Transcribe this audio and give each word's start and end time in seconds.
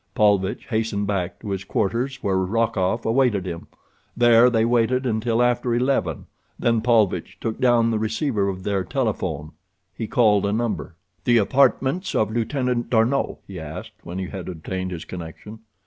Paulvitch 0.15 0.65
hastened 0.71 1.05
back 1.05 1.39
to 1.41 1.51
his 1.51 1.63
quarters, 1.63 2.23
where 2.23 2.37
Rokoff 2.39 3.05
awaited 3.05 3.45
him. 3.45 3.67
There 4.17 4.49
they 4.49 4.65
waited 4.65 5.05
until 5.05 5.43
after 5.43 5.75
eleven, 5.75 6.25
then 6.57 6.81
Paulvitch 6.81 7.37
took 7.39 7.59
down 7.61 7.91
the 7.91 7.99
receiver 7.99 8.49
of 8.49 8.63
their 8.63 8.83
telephone. 8.83 9.51
He 9.93 10.07
called 10.07 10.47
a 10.47 10.51
number. 10.53 10.95
"The 11.25 11.37
apartments 11.37 12.15
of 12.15 12.31
Lieutenant 12.31 12.89
D'Arnot?" 12.89 13.41
he 13.45 13.59
asked, 13.59 13.93
when 14.01 14.17
he 14.17 14.29
had 14.29 14.49
obtained 14.49 14.89
his 14.89 15.05
connection. 15.05 15.59